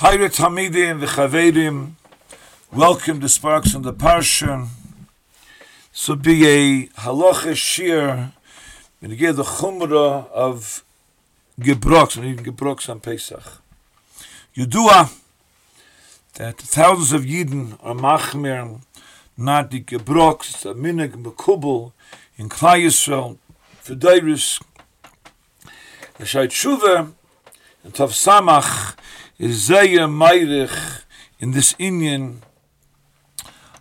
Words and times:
Pirate 0.00 0.32
Hamidim 0.32 1.04
v'chavedim, 1.04 1.90
welcome 2.72 3.20
to 3.20 3.28
Sparks 3.28 3.74
on 3.74 3.82
the 3.82 3.92
Parsha. 3.92 4.66
Will 6.08 6.16
be 6.16 6.46
a 6.46 6.86
halacha 7.02 7.54
shir, 7.54 8.32
to 9.02 9.14
give 9.14 9.36
the 9.36 9.42
chumrah 9.42 10.26
of 10.30 10.82
gebroks, 11.60 12.16
and 12.16 12.24
even 12.24 12.42
gebroks 12.42 12.88
on 12.88 13.00
Pesach. 13.00 13.60
Yudua, 14.56 15.12
that 16.36 16.56
thousands 16.56 17.12
of 17.12 17.24
Yidden 17.24 17.76
are 17.82 17.94
machmir, 17.94 18.80
not 19.36 19.70
the 19.70 19.82
gebroks, 19.82 20.54
it's 20.54 20.64
a 20.64 20.72
minig 20.72 21.12
mekubal 21.22 21.92
in 22.38 22.48
Klai 22.48 22.86
Yisrael, 22.86 23.36
Fideiris, 23.84 24.62
Yeshai 26.18 26.48
Tshuva, 26.48 27.12
and 27.84 27.92
Tov 27.92 28.12
Samach, 28.12 28.96
is 29.40 29.64
Zaya 29.68 30.06
Meirich 30.06 31.02
in 31.38 31.52
this 31.52 31.74
Indian 31.78 32.42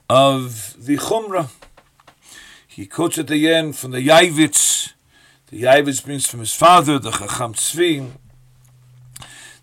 of 0.10 0.74
the 0.86 0.96
Chumrah. 0.96 1.50
He 2.66 2.86
quotes 2.86 3.18
the 3.18 3.54
end 3.54 3.76
from 3.76 3.92
the 3.92 4.00
Yavitz. 4.00 4.94
The 5.48 5.64
Yavitz 5.64 6.06
brings 6.06 6.26
from 6.28 6.40
his 6.40 6.54
father, 6.54 6.98
the 6.98 7.12
Chacham 7.12 7.56
Tzvi, 7.56 8.10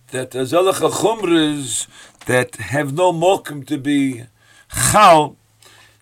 that 0.08 0.32
there's 0.32 0.52
other 0.52 0.72
Chumras 0.72 1.86
that 2.26 2.56
have 2.56 2.92
no 2.92 3.10
mokum 3.10 3.66
to 3.66 3.78
be 3.78 4.24
Chal. 4.92 5.38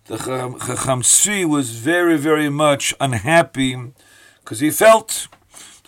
The 0.06 0.19
Chacham 0.19 1.02
Tzvi 1.02 1.48
was 1.48 1.70
very, 1.70 2.19
very 2.19 2.48
much 2.48 2.95
unhappy 3.00 3.92
because 4.41 4.58
he 4.58 4.72
felt 4.72 5.28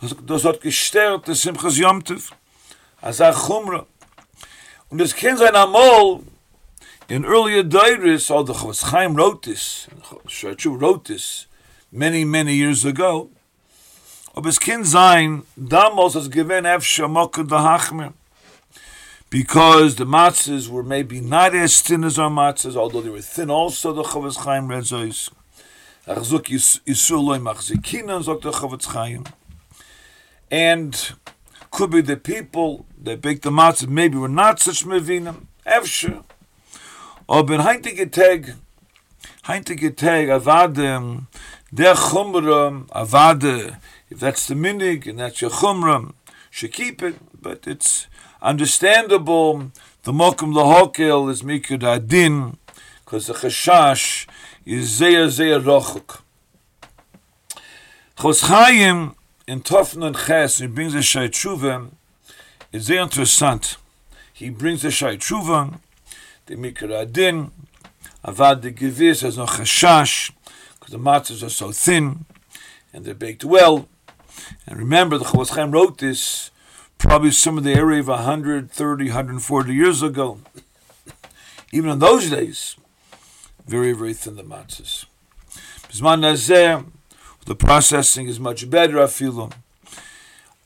das 0.00 0.45
hat 0.45 0.60
gestört 0.60 1.24
das 1.24 1.45
Simchas 1.45 1.76
Yom 1.76 2.02
Tov. 2.02 2.30
As 3.02 3.18
a 3.18 3.32
Chumrah. 3.32 3.86
Und 4.88 5.00
es 5.00 5.16
kann 5.16 5.36
sein 5.36 5.56
amol, 5.56 6.22
in 7.09 7.24
earlier 7.24 7.65
diaries, 7.65 8.29
the 8.29 8.34
Chofetz 8.34 8.90
Chaim 8.90 9.16
wrote 9.16 9.42
this, 9.42 9.88
Shrechu 10.29 10.80
wrote 10.80 11.06
this 11.06 11.46
many, 11.90 12.24
many 12.24 12.54
years 12.54 12.84
ago, 12.84 13.30
ob 14.37 14.46
es 14.46 14.60
kann 14.60 14.84
sein, 14.84 15.42
damals 15.57 16.14
es 16.14 16.29
gewinn 16.29 16.64
efshe 16.64 17.09
mokke 17.09 17.46
de 17.48 17.57
hachmer, 17.57 18.12
because 19.29 19.96
the 19.96 20.04
matzahs 20.04 20.68
were 20.68 20.84
maybe 20.84 21.20
not 21.20 21.52
as 21.52 21.80
thin 21.80 22.04
as 22.04 22.16
our 22.16 22.30
matzahs, 22.30 22.76
although 22.76 23.01
they 23.01 23.10
were 23.10 23.20
thin 23.20 23.51
also, 23.51 23.92
the 23.92 24.04
Chofetz 24.04 24.45
Chaim 24.45 24.68
read 24.68 24.84
zois. 24.84 25.30
Ach 26.07 26.18
zuk 26.18 26.46
yisur 26.46 27.20
loy 27.20 27.38
machzikina, 27.38 28.23
zok 28.23 28.42
the 28.42 28.52
Chofetz 28.52 28.87
Chaim. 28.87 29.24
And 30.48 31.12
could 31.77 31.91
be 31.91 32.01
the 32.01 32.16
people 32.16 32.87
that 33.02 33.21
baked 33.21 33.43
the 33.43 33.51
matzah 33.51 33.87
maybe 33.87 34.16
were 34.16 34.30
not 34.30 34.59
such 34.59 34.87
mevinim. 34.87 35.45
Efshe. 35.66 36.24
Or 37.29 37.45
ben 37.45 37.60
heintige 37.60 38.10
tag, 38.10 38.55
heintige 39.45 39.95
tag 39.95 40.29
avadem, 40.29 41.27
der 41.74 41.95
chumram 41.95 42.87
avade, 42.87 43.77
if 44.09 44.19
that's 44.19 44.47
the 44.47 44.54
minig 44.54 45.07
and 45.07 45.19
that's 45.19 45.43
your 45.43 45.51
chumram, 45.51 46.15
should 46.51 46.73
keep 46.73 47.02
it, 47.02 47.16
but 47.43 47.66
it's 47.66 48.07
understandable. 48.41 49.71
The 50.04 50.13
mokum 50.13 50.54
lahokel 50.54 51.30
is 51.30 51.43
mikud 51.43 51.82
adin, 51.82 52.57
because 53.04 53.27
the 53.27 53.35
chashash 53.35 54.27
is 54.65 54.99
zeya 54.99 55.27
zeya 55.27 55.63
rochuk. 55.63 56.23
Chos 58.16 58.41
Chaim 58.41 59.15
in 59.46 59.62
Tofn 59.62 60.04
and 60.04 60.16
Ches, 60.16 60.58
he 60.58 60.66
brings 60.66 60.94
a 60.94 61.02
Shai 61.02 61.28
it's 62.72 62.88
very 62.88 63.00
interessant. 63.00 63.76
He 64.32 64.50
brings 64.50 64.84
a 64.84 64.91
Shai 64.91 65.16
the 65.16 66.54
Mikra 66.54 67.02
Adin, 67.02 67.50
Avad 68.24 68.62
the 68.62 68.72
Gevis 68.72 69.22
has 69.22 69.38
no 69.38 69.47
Chashash, 69.47 70.32
because 70.74 70.92
the 70.92 70.98
matzahs 70.98 71.44
are 71.44 71.48
so 71.48 71.72
thin, 71.72 72.24
and 72.92 73.04
they're 73.04 73.14
baked 73.14 73.44
well. 73.44 73.88
And 74.66 74.78
remember, 74.78 75.16
the 75.16 75.24
Chofetz 75.24 75.54
Chaim 75.54 75.70
wrote 75.70 75.98
this 75.98 76.50
probably 76.98 77.30
some 77.30 77.56
of 77.56 77.64
the 77.64 77.72
area 77.72 78.00
of 78.00 78.08
130, 78.08 79.04
140 79.06 79.74
years 79.74 80.02
ago. 80.02 80.40
Even 81.72 81.90
in 81.90 81.98
those 81.98 82.30
days, 82.30 82.76
very, 83.66 83.92
very 83.92 84.12
thin 84.12 84.36
the 84.36 84.44
matzahs. 84.44 85.06
Bisman 85.88 86.20
Nazeh, 86.20 86.84
the 87.46 87.54
processing 87.54 88.28
is 88.28 88.38
much 88.38 88.68
better 88.70 88.98
afilu 88.98 89.50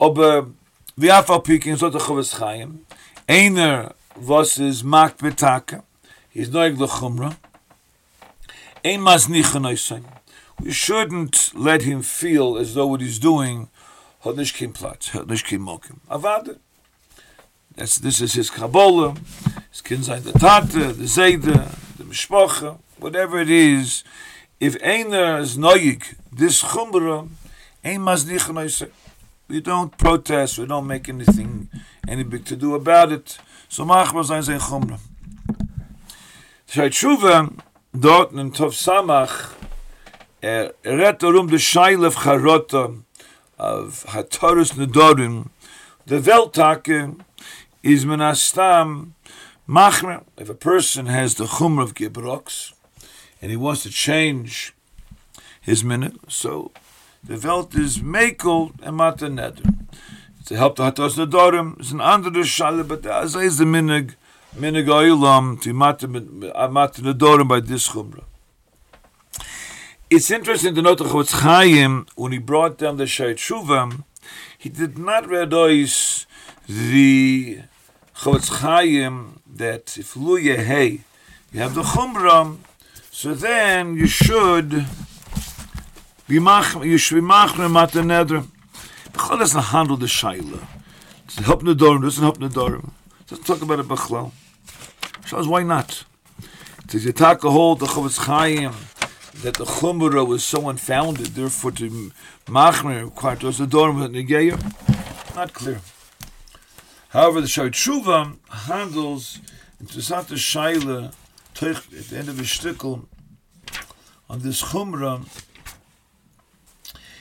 aber 0.01 0.47
wie 0.97 1.11
af 1.11 1.31
auf 1.31 1.45
pikin 1.45 1.77
so 1.77 1.91
der 1.91 2.01
khos 2.01 2.35
khaim 2.35 2.81
einer 3.29 3.95
was 4.17 4.59
is 4.59 4.83
mak 4.83 5.17
betaka 5.19 5.83
is 6.35 6.49
noig 6.49 6.79
the 6.79 6.87
khumra 6.87 7.37
ein 8.85 9.01
mas 9.01 9.29
nich 9.29 9.47
sein. 9.47 10.05
We 10.61 10.71
shouldn't 10.73 11.53
let 11.55 11.83
him 11.83 12.03
feel 12.03 12.57
as 12.57 12.75
though 12.75 12.87
what 12.87 13.01
he's 13.01 13.19
doing 13.19 13.69
hat 14.25 14.37
nicht 14.37 14.57
kein 14.57 14.73
platz 14.73 15.13
hat 15.13 15.27
nicht 15.27 15.47
kein 15.47 15.61
mokim. 15.61 16.01
Avad 16.09 16.59
that's 17.77 17.99
this 17.99 18.21
is 18.21 18.35
his 18.35 18.51
kabbalah 18.51 19.15
his 19.71 19.81
kin 19.81 20.03
sein 20.03 20.23
der 20.23 20.33
tate 20.33 20.97
the 20.99 21.07
zeide 21.07 21.43
the 21.97 22.05
mishpacha 22.05 22.79
whatever 22.99 23.41
it 23.41 23.51
is 23.51 24.05
if 24.61 24.77
einer 24.83 25.39
is 25.41 25.57
noig 25.57 26.15
this 26.31 26.63
chumbra 26.63 27.29
ein 27.83 28.03
mas 28.03 28.25
dich 28.25 28.47
we 29.49 29.61
don't 29.61 29.97
protest 29.97 30.59
we 30.59 30.67
don't 30.67 30.87
make 30.87 31.09
anything 31.09 31.69
any 32.07 32.23
big 32.23 32.45
to 32.45 32.55
do 32.55 32.75
about 32.75 33.11
it. 33.11 33.39
So 33.69 33.85
mach 33.85 34.13
was 34.13 34.31
ein 34.31 34.43
sein 34.43 34.61
chumbra 34.61 34.99
seit 36.67 36.93
shuva 36.93 37.53
dort 37.93 38.33
in 38.33 38.53
tov 38.53 38.73
samach 38.73 39.55
er 40.41 40.73
redt 40.85 41.25
um 41.25 41.49
de 41.49 41.57
shailef 41.57 42.15
charota 42.23 43.03
of 43.59 44.05
hatorus 44.09 44.75
nedorim 44.75 45.49
the 46.07 46.21
veltake 46.21 47.19
is 47.83 48.05
menastam 48.05 49.13
machmer 49.67 50.23
if 50.37 50.49
a 50.49 50.55
person 50.55 51.07
has 51.07 51.35
the 51.35 51.47
chumra 51.47 51.83
of 51.83 51.95
gibroks 51.95 52.73
and 53.41 53.51
he 53.51 53.57
wants 53.57 53.83
to 53.83 53.91
change 53.91 54.75
his 55.61 55.83
minute. 55.85 56.15
So 56.29 56.73
the 57.23 57.39
Welt 57.39 57.75
is 57.75 57.99
Mekel 57.99 58.73
and 58.83 58.97
Mata 58.97 59.27
Neder. 59.27 59.87
To 60.47 60.57
help 60.57 60.77
the 60.77 60.91
Hatos 60.91 61.17
Nedorim 61.17 61.81
is 61.81 61.93
an 61.93 62.01
andere 62.01 62.45
Shale, 62.45 62.83
but 62.83 63.07
as 63.07 63.37
is 63.37 63.59
the 63.59 63.65
Minig, 63.65 64.15
Minig 64.57 64.87
Oilam 64.87 65.61
to 65.63 65.73
Mata 65.73 66.09
Nedorim 66.09 67.49
by 67.49 67.61
this 67.61 67.89
Chumrah. 67.89 68.25
It's 70.09 70.31
interesting 70.31 70.75
to 70.75 70.83
note 70.83 70.99
that 70.99 71.07
Chotz 71.07 71.41
Chaim, 71.41 72.07
when 72.17 72.33
he 72.33 72.39
brought 72.39 72.79
down 72.79 72.97
the 72.97 73.07
Shai 73.07 73.35
Tshuva, 73.35 74.03
he 74.59 74.69
did 74.69 74.99
not 74.99 75.29
realize 75.29 76.27
the 76.69 77.61
Chotz 78.17 78.61
Chaim 78.61 79.41
that 79.47 79.97
if 79.97 80.17
Lu 80.17 80.37
Yehei, 80.37 81.03
you 81.53 81.61
have 81.61 81.75
the 81.75 81.83
Chumrah, 81.83 82.57
so 83.21 83.35
then 83.35 83.97
you 83.97 84.07
should 84.07 84.87
be 86.27 86.39
mach 86.39 86.83
you 86.83 86.97
should 86.97 87.17
be 87.17 87.21
mach 87.21 87.59
no 87.59 87.69
matter 87.69 88.01
neder 88.01 88.47
bechol 89.13 89.43
es 89.43 89.53
handle 89.53 89.99
the 89.99 90.07
shaila. 90.07 90.67
To 91.37 91.43
help 91.43 91.63
the 91.63 91.75
door 91.75 91.99
doesn't 91.99 92.23
help 92.23 92.39
the 92.41 92.49
door 92.49 92.83
let's 93.31 93.47
talk 93.47 93.61
about 93.61 93.79
it 93.79 93.89
bechol 93.89 94.33
so 95.27 95.45
why 95.45 95.63
not? 95.63 96.05
To 96.89 96.99
you 96.99 97.13
talk 97.13 97.45
a 97.45 97.51
hold 97.51 97.81
the 97.81 97.87
chovs 97.89 98.17
chaim 98.25 98.73
that 99.43 99.55
the 99.59 99.67
chumra 99.67 100.27
was 100.27 100.43
so 100.43 100.71
unfounded 100.71 101.27
therefore 101.39 101.73
to 101.73 102.13
mach 102.49 102.83
me 102.87 103.11
quite 103.15 103.43
was 103.43 103.59
the 103.59 103.67
door 103.67 103.93
with 103.93 104.15
the 104.15 104.23
gayer 104.23 104.59
not 105.35 105.53
clear. 105.53 105.83
However 107.11 107.43
the 107.43 107.49
shoy 107.49 107.69
tshuva 107.69 108.39
handles 108.71 109.41
into 109.79 110.01
such 110.01 110.31
a 110.31 110.37
at 111.63 112.09
the 112.09 112.17
end 112.17 112.29
of 112.29 112.39
his 112.39 112.47
shtickle 112.47 113.07
on 114.29 114.41
this 114.41 114.63
chumra 114.63 115.27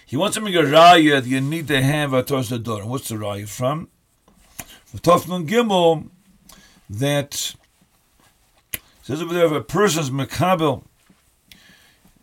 He 0.06 0.16
wants 0.16 0.36
to 0.36 0.42
make 0.42 0.56
a 0.56 0.60
raya 0.60 1.22
that 1.22 1.28
you 1.28 1.42
need 1.42 1.68
to 1.68 1.82
have 1.82 2.14
a 2.14 2.24
Torah 2.24 2.58
Dor. 2.58 2.86
What's 2.86 3.10
the 3.10 3.16
raya 3.16 3.48
from? 3.48 3.90
The 4.94 5.00
Tofnun 5.00 5.48
Gimel 5.48 6.10
that 6.90 7.54
says 9.04 9.22
over 9.22 9.34
there 9.34 9.46
if 9.46 9.52
a 9.52 9.62
person's 9.62 10.10
makabel 10.10 10.84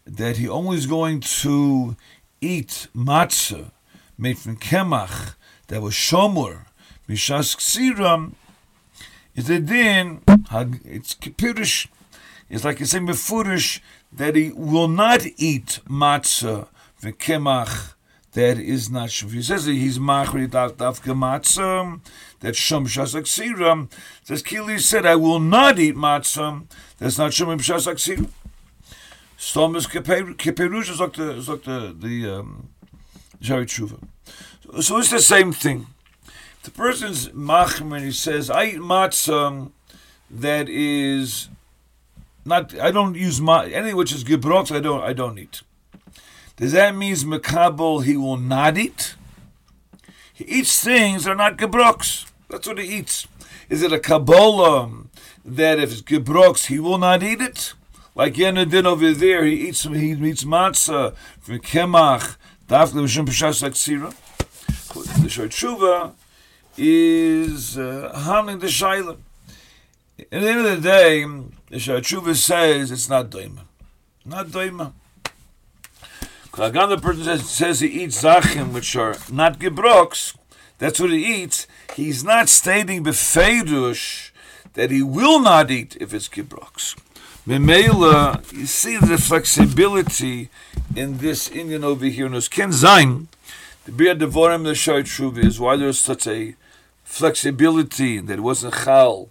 that 0.05 0.37
he 0.37 0.49
only 0.49 0.77
is 0.77 0.87
going 0.87 1.21
to 1.21 1.97
eat 2.41 2.89
matzah 2.95 3.71
made 4.17 4.39
from 4.39 4.57
kemach 4.57 5.35
that 5.69 5.83
was 5.83 5.95
shomur 5.95 6.67
mishas 7.09 7.57
ksiram 7.57 8.33
is 9.35 9.51
a 9.51 9.61
din 9.61 10.23
it's 10.85 11.15
kipirish 11.15 11.89
it's 12.49 12.65
like 12.65 12.81
you 12.81 12.87
say 12.87 12.99
befurish 12.99 13.81
that 14.13 14.37
he 14.37 14.51
will 14.51 14.89
not 14.89 15.27
eat 15.37 15.81
matzah 15.89 16.69
v'kemach 17.03 17.95
that 18.37 18.59
is 18.59 18.91
not 18.91 19.11
Shum. 19.11 19.31
He 19.31 19.41
says 19.41 19.65
that 19.65 19.73
he's 19.73 19.99
Machri 19.99 20.47
Dafka 20.47 21.15
Matzah, 21.15 22.01
that's 22.41 22.59
Shum 22.59 22.85
B'Shas 22.85 23.19
Aksira. 23.19 23.91
Says 24.25 24.43
Kili 24.43 24.79
said, 24.79 25.07
I 25.07 25.17
will 25.17 25.41
not 25.41 25.79
eat 25.79 25.97
Matzah, 25.97 26.67
that's 26.99 27.17
not 27.17 27.33
Shum 27.33 27.49
B'Shas 27.59 27.91
Aksira. 27.91 28.29
Stomas 29.39 29.87
Keperush 29.89 30.91
is 30.91 31.01
like 31.01 31.15
the, 31.15 31.97
the, 31.99 32.31
um, 32.31 32.69
Tshuva. 33.41 34.03
So, 34.75 34.81
so 34.81 34.99
it's 34.99 35.11
the 35.11 35.21
same 35.21 35.53
thing. 35.55 35.87
The 36.63 36.71
person's 36.71 37.29
machmer, 37.31 38.03
he 38.03 38.13
says, 38.13 38.51
I 38.51 38.65
eat 38.65 38.77
matzah 38.81 39.71
that 40.31 40.69
is 40.69 41.49
not, 42.47 42.79
I 42.79 42.91
don't 42.91 43.15
use 43.17 43.41
ma, 43.41 43.61
anything 43.63 43.97
which 43.97 44.13
is 44.13 44.25
gebrot, 44.25 44.75
I 44.75 44.81
don't, 44.81 45.03
I 45.03 45.13
don't 45.13 45.39
eat. 45.39 45.63
Does 46.57 46.73
that 46.73 46.95
mean 46.95 47.15
makabel 47.17 48.05
he 48.05 48.17
will 48.17 48.37
not 48.37 48.79
eat? 48.79 49.15
He 50.33 50.45
eats 50.45 50.83
things 50.83 51.25
that 51.25 51.33
are 51.33 51.35
not 51.35 51.59
gebroks. 51.59 52.27
That's 52.49 52.67
what 52.67 52.79
he 52.79 52.87
eats. 52.87 53.27
Is 53.69 53.83
it 53.83 53.93
a 53.93 53.99
kabbalah 53.99 54.91
that 55.45 55.79
if 55.79 55.93
it's 55.93 56.03
gebroks 56.03 56.67
he 56.67 56.79
will 56.79 56.99
not 56.99 57.23
eat 57.23 57.41
it? 57.41 57.75
Like 58.15 58.35
Yenadin 58.35 58.87
over 58.87 59.13
there, 59.13 59.45
he 59.45 59.69
eats 59.69 59.83
he 59.83 60.13
eats 60.13 60.45
matzah 60.45 61.15
from 61.41 61.59
kemach, 61.59 62.37
dafle 62.69 63.05
v'shum 63.05 63.27
p'shas. 63.27 63.61
The 65.23 65.29
short 65.29 65.53
is 66.79 67.77
uh, 67.77 68.19
handling 68.25 68.61
the 68.61 68.69
shaila. 68.69 69.19
At 70.19 70.31
the 70.31 70.49
end 70.49 70.67
of 70.67 70.83
the 70.83 70.89
day, 70.89 71.27
the 71.69 71.77
tshuva 71.77 72.35
says 72.35 72.91
it's 72.91 73.09
not 73.09 73.31
doima, 73.31 73.63
not 74.25 74.47
doima. 74.49 74.93
the 76.55 76.99
person 77.01 77.25
says, 77.25 77.49
says 77.49 77.81
he 77.81 77.89
eats 77.89 78.23
zachim, 78.23 78.73
which 78.73 78.95
are 78.97 79.17
not 79.31 79.59
gebroks. 79.59 80.37
That's 80.79 81.01
what 81.01 81.11
he 81.11 81.43
eats. 81.43 81.67
He's 81.95 82.23
not 82.23 82.49
stating 82.49 83.03
befeirush 83.03 84.31
that 84.75 84.91
he 84.91 85.03
will 85.03 85.41
not 85.41 85.71
eat 85.71 85.97
if 86.01 86.13
it's 86.13 86.29
gebroks. 86.29 86.95
Memela, 87.47 88.53
you 88.53 88.67
see 88.67 88.97
the 88.99 89.17
flexibility 89.17 90.51
in 90.95 91.19
this 91.19 91.49
Indian 91.49 91.85
over 91.85 92.07
here. 92.07 92.27
And 92.27 92.51
Ken 92.51 92.73
Zain, 92.73 93.29
the 93.85 93.93
Bia 93.93 94.15
Devorim 94.15 94.65
the 94.65 94.75
Shai 94.75 95.03
Truv 95.03 95.39
is 95.39 95.61
why 95.61 95.77
there's 95.77 95.99
such 95.99 96.27
a 96.27 96.57
flexibility 97.05 98.19
that 98.19 98.39
it 98.39 98.43
wasn't 98.43 98.75
chal, 98.75 99.31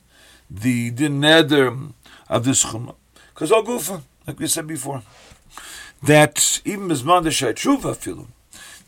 the 0.49 0.91
din 0.91 1.19
neder 1.19 1.91
of 2.29 2.43
this 2.45 2.65
chumrah. 2.65 2.95
Because 3.33 3.51
all 3.51 3.63
gufa, 3.63 4.01
like 4.27 4.39
we 4.39 4.47
said 4.47 4.67
before, 4.67 5.01
that 6.03 6.61
even 6.65 6.87
Mizman 6.87 7.23
the 7.23 7.31
Shai 7.31 7.53
Truv 7.53 7.81
afilu, 7.81 8.27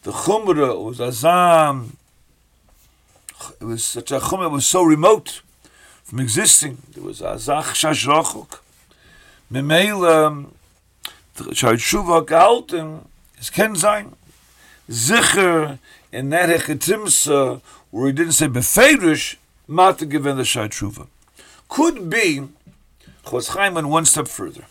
the 0.04 0.12
chumrah 0.12 0.84
was 0.84 1.00
azam, 1.00 1.92
it 3.60 3.66
was 3.66 3.84
such 3.84 4.12
a 4.12 4.20
chumrah, 4.20 4.48
it 4.48 4.52
was 4.52 4.66
so 4.66 4.84
remote 4.84 5.42
from 6.04 6.20
existing. 6.20 6.78
There 6.94 7.04
was 7.04 7.22
azach 7.22 7.74
shash 7.76 8.08
rachok. 8.08 8.60
Memele 9.52 10.48
Shai 11.54 11.76
Tshuva 11.76 12.26
gehalten, 12.26 13.06
es 13.40 13.52
kann 13.52 13.76
sein, 13.76 14.14
sicher 14.90 15.78
in 16.12 16.32
der 16.32 16.48
Hechetimsa, 16.48 17.62
where 17.92 18.08
he 18.08 18.14
didn't 18.14 18.34
say 18.34 18.48
befeirish, 18.48 19.38
mat 19.68 20.00
given 20.10 20.38
the 20.38 20.46
Shai 20.46 20.68
Tshuva. 20.68 21.08
Could 21.70 22.10
be, 22.10 22.48
Chos 23.30 23.50
Chaim 23.50 23.74
went 23.74 23.90
one 23.90 24.06
step 24.06 24.28
further. 24.30 24.64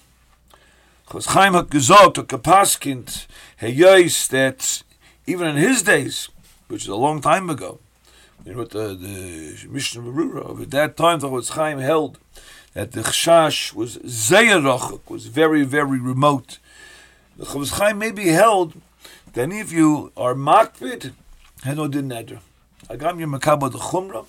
Chos 1.04 1.26
Chaim 1.26 1.52
hat 1.52 1.68
gesagt, 1.68 2.16
or 2.16 2.24
Kapaskind, 2.24 3.26
Heyois, 3.60 4.28
that 4.28 4.82
even 5.26 5.46
in 5.48 5.56
his 5.56 5.82
days, 5.82 6.30
which 6.68 6.84
is 6.84 6.88
a 6.88 6.96
long 6.96 7.20
time 7.20 7.50
ago, 7.50 7.80
you 8.46 8.54
know, 8.54 8.64
the, 8.64 8.94
the 8.94 9.68
Mishnah 9.68 10.00
Berurah, 10.00 10.62
at 10.62 10.70
that 10.70 10.96
time, 10.96 11.18
the 11.18 11.28
Chos 11.28 11.50
Chaim 11.50 11.80
held 11.80 12.18
that 12.72 12.92
the 12.92 13.02
Chashash 13.02 13.74
was 13.74 13.98
Zayarachuk, 13.98 15.10
was 15.10 15.26
very, 15.26 15.62
very 15.62 16.00
remote. 16.00 16.58
The 17.36 17.44
Chaim 17.44 17.98
may 17.98 18.10
be 18.10 18.28
held 18.28 18.72
that 19.34 19.52
if 19.52 19.70
you 19.70 20.12
are 20.16 20.34
makbid, 20.34 21.12
heno 21.62 21.88
din 21.88 22.08
neder. 22.08 22.38
Agam 22.88 23.20
you 23.20 23.26
makabot 23.26 23.72
the 23.72 23.78
chumrah. 23.78 24.24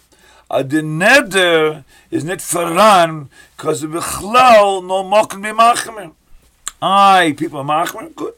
A 0.49 0.63
din 0.63 0.99
neder 0.99 1.83
is 2.09 2.23
not 2.23 2.38
faran 2.38 3.27
because 3.55 3.81
the 3.81 3.88
bichlal 3.88 4.85
no 4.85 5.03
mokin 5.03 5.41
be 5.41 5.49
machmer. 5.49 6.13
Aye, 6.81 7.33
people 7.38 7.59
are 7.59 7.65
machmer, 7.65 8.15
good. 8.15 8.33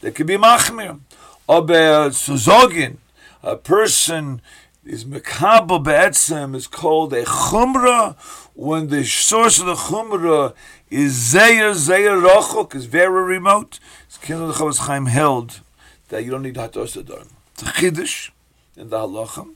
They 0.00 0.12
could 0.12 0.26
be 0.26 0.36
machmer. 0.36 1.00
Aber 1.48 2.10
sagen, 2.10 2.98
a 3.42 3.56
person 3.56 4.40
is 4.84 5.04
mekabel 5.04 5.82
be'etzem 5.82 6.54
is 6.54 6.66
called 6.66 7.12
a 7.12 7.24
chumrah 7.24 8.16
when 8.54 8.88
the 8.88 9.04
source 9.04 9.58
of 9.60 9.66
the 9.66 9.74
chumrah 9.74 10.54
is 10.90 11.34
zeyer 11.34 11.72
zeyer 11.72 12.20
rochok 12.22 12.74
is 12.74 12.86
very 12.86 13.24
remote. 13.24 13.78
It's 14.06 14.16
kind 14.16 14.40
of 14.40 14.56
the 14.56 14.82
Chaim 14.84 15.06
held 15.06 15.60
that 16.08 16.24
you 16.24 16.30
don't 16.30 16.42
need 16.42 16.54
hatos 16.54 16.96
adarm. 16.96 17.28
It's 17.52 17.62
a 17.62 17.66
chiddush 17.66 18.30
in 18.76 18.90
the 18.90 18.98
halacha. 18.98 19.48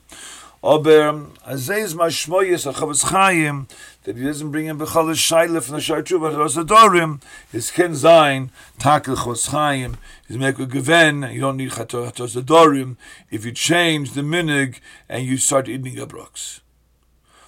Aber 0.63 1.13
azay 1.47 1.83
is 1.83 1.95
mashmoyes 1.95 2.69
a 2.69 2.73
Chavos 2.73 3.05
Chaim 3.05 3.67
that 4.03 4.15
he 4.15 4.23
doesn't 4.23 4.51
bring 4.51 4.67
in 4.67 4.77
bechal 4.77 5.09
shaila 5.11 5.63
from 5.63 5.75
the 5.75 5.81
shartru 5.81 6.19
but 6.19 6.33
hatos 6.33 6.63
adorim 6.63 7.19
his 7.51 7.71
ken 7.71 7.93
zayin 7.93 8.51
takel 8.77 9.15
Chavos 9.15 9.49
Chaim 9.49 9.97
is 10.29 10.37
make 10.37 10.59
a 10.59 10.67
given 10.67 11.23
you 11.31 11.41
don't 11.41 11.57
need 11.57 11.71
hatos 11.71 12.39
adorim 12.39 12.95
if 13.31 13.43
you 13.43 13.51
change 13.51 14.11
the 14.11 14.21
minig 14.21 14.79
and 15.09 15.25
you 15.25 15.37
start 15.37 15.67
eating 15.67 15.97
a 15.97 16.05
brooks. 16.05 16.61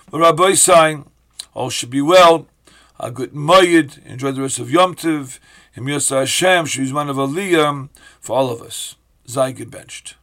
But 0.10 0.20
Rabbi 0.22 0.54
saying 0.54 1.06
all 1.54 1.70
should 1.70 1.90
be 1.90 2.02
well. 2.02 2.48
A 3.00 3.12
good 3.12 3.34
moyed. 3.34 4.04
Enjoy 4.06 4.32
the 4.32 4.42
rest 4.42 4.60
of 4.60 4.72
Yom 4.72 4.96
Tov. 4.96 5.40
Him 5.72 5.88
Yosef 5.88 6.20
Hashem. 6.20 6.94
One 6.94 7.10
of 7.10 7.18
Aliyah 7.18 7.90
for 8.20 8.38
all 8.38 8.52
of 8.52 8.62
us. 8.62 8.96
Zay 9.28 9.54
benched. 9.54 10.16